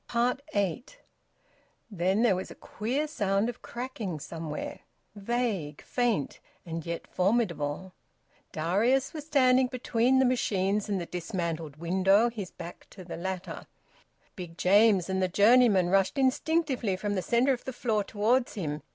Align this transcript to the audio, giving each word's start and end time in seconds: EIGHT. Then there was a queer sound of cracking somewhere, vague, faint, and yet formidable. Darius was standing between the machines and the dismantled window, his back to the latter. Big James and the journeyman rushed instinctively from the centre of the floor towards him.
EIGHT. 0.55 0.97
Then 1.91 2.23
there 2.23 2.35
was 2.35 2.49
a 2.49 2.55
queer 2.55 3.07
sound 3.07 3.49
of 3.49 3.61
cracking 3.61 4.19
somewhere, 4.19 4.79
vague, 5.15 5.83
faint, 5.83 6.39
and 6.65 6.83
yet 6.87 7.05
formidable. 7.05 7.93
Darius 8.51 9.13
was 9.13 9.27
standing 9.27 9.67
between 9.67 10.17
the 10.17 10.25
machines 10.25 10.89
and 10.89 10.99
the 10.99 11.05
dismantled 11.05 11.75
window, 11.77 12.31
his 12.31 12.49
back 12.49 12.87
to 12.89 13.03
the 13.03 13.15
latter. 13.15 13.67
Big 14.35 14.57
James 14.57 15.07
and 15.07 15.21
the 15.21 15.27
journeyman 15.27 15.89
rushed 15.91 16.17
instinctively 16.17 16.95
from 16.95 17.13
the 17.13 17.21
centre 17.21 17.53
of 17.53 17.65
the 17.65 17.71
floor 17.71 18.03
towards 18.03 18.55
him. 18.55 18.81